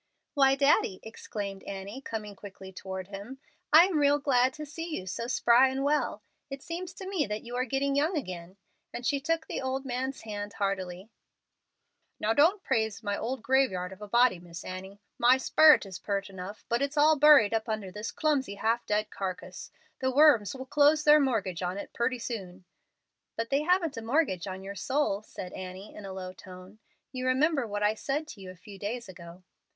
"Why, 0.33 0.55
Daddy," 0.55 0.99
exclaimed 1.03 1.61
Annie, 1.65 2.01
coming 2.01 2.35
quickly 2.35 2.73
toward 2.73 3.09
him. 3.09 3.37
"I 3.71 3.85
am 3.85 3.99
real 3.99 4.17
glad 4.17 4.51
to 4.55 4.65
see 4.65 4.97
you 4.97 5.05
so 5.05 5.27
spry 5.27 5.69
and 5.69 5.83
well. 5.83 6.23
It 6.49 6.63
seems 6.63 6.91
to 6.95 7.07
me 7.07 7.27
that 7.27 7.43
you 7.43 7.55
are 7.55 7.65
getting 7.65 7.95
young 7.95 8.17
again;" 8.17 8.57
and 8.91 9.05
she 9.05 9.19
shook 9.23 9.45
the 9.45 9.61
old 9.61 9.85
man's 9.85 10.21
hand 10.21 10.53
heartily. 10.53 11.11
"Now 12.19 12.33
don't 12.33 12.63
praise 12.63 13.03
my 13.03 13.15
old 13.15 13.43
graveyard 13.43 13.91
of 13.91 14.01
a 14.01 14.07
body, 14.07 14.39
Miss 14.39 14.63
Annie. 14.65 14.99
My 15.19 15.37
sperit 15.37 15.85
is 15.85 15.99
pert 15.99 16.31
enough, 16.31 16.65
but 16.67 16.81
it's 16.81 16.97
all 16.97 17.15
buried 17.15 17.53
up 17.53 17.69
in 17.69 17.81
this 17.81 18.09
old 18.09 18.15
clumsy, 18.15 18.55
half 18.55 18.83
dead 18.87 19.11
carcass. 19.11 19.69
The 19.99 20.09
worms 20.09 20.55
will 20.55 20.65
close 20.65 21.03
their 21.03 21.19
mortgage 21.19 21.61
on 21.61 21.77
it 21.77 21.93
purty 21.93 22.17
soon." 22.17 22.65
"But 23.35 23.51
they 23.51 23.61
haven't 23.61 23.97
a 23.97 24.01
mortgage 24.01 24.47
on 24.47 24.63
your 24.63 24.73
soul," 24.73 25.21
said 25.21 25.53
Annie, 25.53 25.93
in 25.93 26.05
a 26.07 26.13
low 26.13 26.33
tone. 26.33 26.79
"You 27.11 27.27
remember 27.27 27.67
what 27.67 27.83
I 27.83 27.93
said 27.93 28.25
to 28.29 28.41
you 28.41 28.49
a 28.49 28.55
few 28.55 28.79
days 28.79 29.07
ago." 29.07 29.43